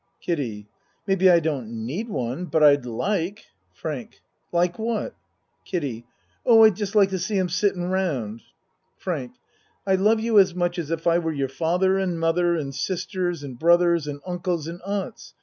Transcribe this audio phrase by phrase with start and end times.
[0.19, 0.67] KIDDIE
[1.05, 5.13] Maybe I don't need one but I'd like FRANK Like what?
[5.63, 6.07] KIDDIE
[6.43, 8.41] Oh, I'd just like to see him sittin' round.
[8.97, 9.33] FRANK
[9.85, 13.43] I love you as much as if I were your father and mother and sisters
[13.43, 15.35] and brothers and uncles and aunts.